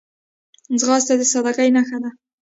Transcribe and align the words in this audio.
ځغاسته 0.79 1.13
د 1.19 1.21
سادګۍ 1.31 1.69
نښه 1.75 1.97
ده 2.03 2.09